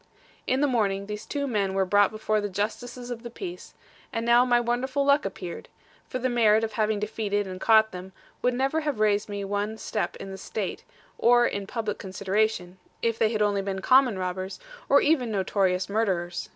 In 0.47 0.61
the 0.61 0.67
morning, 0.67 1.05
these 1.05 1.27
two 1.27 1.45
men 1.45 1.75
were 1.75 1.85
brought 1.85 2.09
before 2.09 2.41
the 2.41 2.49
Justices 2.49 3.11
of 3.11 3.21
the 3.21 3.29
Peace: 3.29 3.75
and 4.11 4.25
now 4.25 4.43
my 4.43 4.59
wonderful 4.59 5.05
luck 5.05 5.25
appeared; 5.25 5.69
for 6.09 6.17
the 6.17 6.27
merit 6.27 6.63
of 6.63 6.71
having 6.73 6.99
defeated, 6.99 7.45
and 7.45 7.61
caught 7.61 7.91
them, 7.91 8.11
would 8.41 8.55
never 8.55 8.79
have 8.79 8.99
raised 8.99 9.29
me 9.29 9.45
one 9.45 9.77
step 9.77 10.15
in 10.15 10.31
the 10.31 10.39
State, 10.39 10.83
or 11.19 11.45
in 11.45 11.67
public 11.67 11.99
consideration, 11.99 12.79
if 13.03 13.19
they 13.19 13.29
had 13.29 13.43
only 13.43 13.61
been 13.61 13.79
common 13.79 14.17
robbers, 14.17 14.59
or 14.89 15.01
even 15.01 15.29
notorious 15.29 15.87
murderers. 15.87 16.49